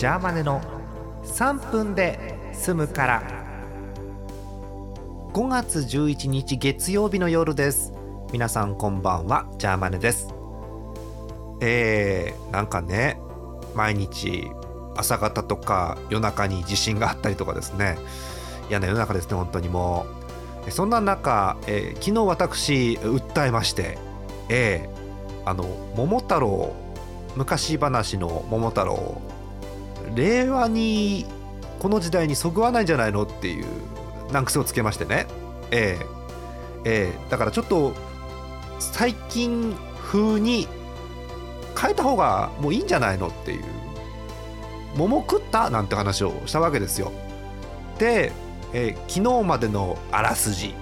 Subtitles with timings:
[0.00, 0.62] ジャーマネの
[1.24, 3.22] 3分で済むから。
[5.34, 7.92] 5月11日月曜日の夜です。
[8.32, 10.32] 皆さんこんばんはジャーマネです。
[11.60, 13.20] えー、なんかね
[13.74, 14.50] 毎日
[14.96, 17.98] 朝方とか夜中に地震があったりとかですね。
[18.70, 20.06] 嫌な世の中ですね本当にも
[20.66, 20.70] う。
[20.70, 23.98] そんな中、えー、昨日私訴えまして
[24.48, 25.64] えー、あの
[25.94, 26.72] 桃太郎
[27.36, 29.20] 昔話の桃太郎
[30.14, 31.26] 令和に
[31.78, 33.66] この時代にそぐわないんじゃないのっていう
[34.32, 35.26] 難癖をつけましてね。
[35.70, 36.06] えー、
[36.84, 37.94] えー、だからちょっと
[38.78, 40.68] 最近風に
[41.80, 43.64] 変えた方がもういいんじゃないのっていう。
[44.96, 47.12] 桃食ったなんて話をしたわけですよ。
[47.98, 48.32] で、
[48.72, 50.74] えー、昨日までのあらすじ、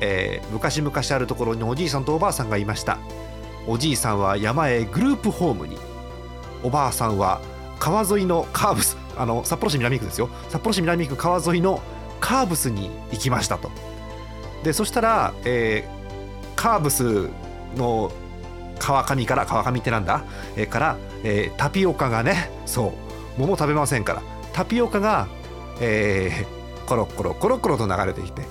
[0.00, 2.98] えー、昔々あるところにおじいさんとおばあさんがいました。
[3.66, 5.76] おじいさんは山へグループホームに。
[6.62, 7.40] おばあさんは
[7.84, 10.30] 川沿いのカーブスあの札幌市南区ですよ。
[10.48, 11.82] 札幌市南区川沿いの
[12.18, 13.70] カーブスに行きましたと。
[14.62, 17.28] でそしたら、えー、カーブス
[17.76, 18.10] の
[18.78, 20.24] 川上から川上ってなんだ、
[20.56, 22.94] えー、から、えー、タピオカがねそ
[23.36, 24.22] う桃食べませんから。
[24.54, 25.28] タピオカが、
[25.78, 28.46] えー、コロコロコロコロと流れてきて、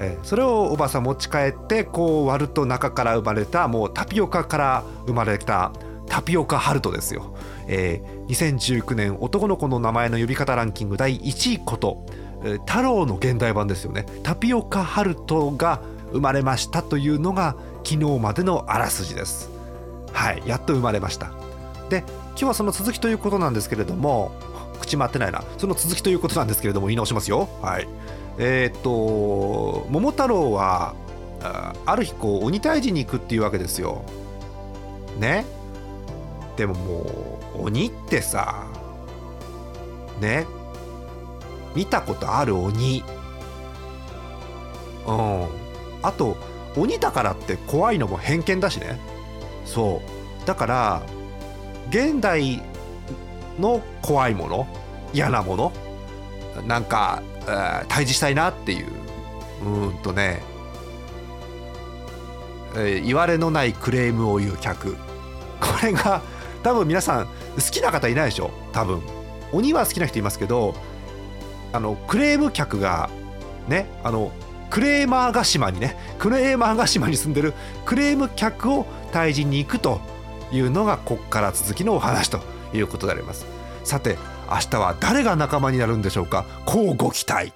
[0.00, 5.70] えー、それをおばさん持ち帰ってこう割ると中から生まれたもうタピオカから生まれた
[6.12, 7.34] タピオカハルトですよ、
[7.68, 12.04] えー、2019年男の子の名前の呼び方ランキング第1位こと。
[12.66, 14.04] 太郎の現代版ですよね。
[14.22, 15.80] タピオカハルトが
[16.12, 19.48] 生まれましたというのが昨日までのあらすじです。
[20.12, 21.30] はいやっと生まれました。
[21.88, 24.32] で今日はその続きということなんですけれども
[24.80, 25.42] 口回ってないな。
[25.56, 27.48] その続きということなんですけれども言い直しますよ。
[27.62, 27.88] はい。
[28.38, 30.94] えー、っと桃太郎は
[31.86, 34.02] ある日こう鬼退治に行くっていうわけですよ。
[35.18, 35.46] ね。
[36.62, 38.64] でももう鬼ってさ
[40.20, 40.46] ね
[41.74, 43.02] 見たことある鬼。
[45.06, 45.48] うん。
[46.02, 46.36] あと
[46.76, 49.00] 鬼だからって怖いのも偏見だしね。
[49.64, 50.00] そ
[50.44, 50.46] う。
[50.46, 51.02] だから
[51.88, 52.62] 現代
[53.58, 54.68] の怖いもの
[55.12, 55.72] 嫌なもの
[56.64, 58.86] なんか、えー、対峙したいなっていう
[59.64, 60.42] うんとね、
[62.76, 64.96] えー、言われのないクレームを言う客。
[65.58, 66.20] これが
[66.62, 67.32] 多分皆さん好
[67.70, 68.50] きな方いないでしょ？
[68.72, 69.02] 多分。
[69.52, 70.74] 鬼は好きな人いますけど
[71.72, 73.10] あのクレーム客が
[73.68, 74.32] ねあの
[74.70, 77.52] クレーマーヶ島にねクレーマーヶ島に住んでる
[77.84, 80.00] クレーム客を退治に行くと
[80.50, 82.40] いうのがここから続きのお話と
[82.72, 83.44] いうことであります。
[83.84, 84.16] さて
[84.50, 86.46] 明日は誰が仲間になるんでしょうか？
[86.64, 87.52] 乞うご期待。